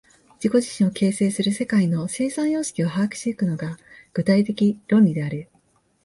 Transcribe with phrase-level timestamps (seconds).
[0.39, 3.77] 自己自身を形成する世界の生産様式を把握し行くのが、
[4.13, 5.47] 具体的論理である。